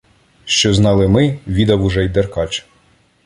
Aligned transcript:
Що 0.45 0.73
знали 0.73 1.07
ми,— 1.07 1.39
відав 1.47 1.83
уже 1.83 2.03
й 2.05 2.09
Деркач. 2.09 2.65